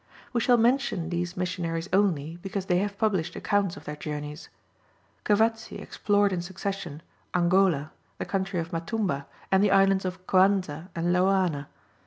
[0.33, 4.49] We shall mention these missionaries only, because they have published accounts of their journeys.
[5.25, 7.03] Cavazzi explored in succession
[7.35, 11.67] Angola, the country of Matumba, and the islands of Coanza and Loana.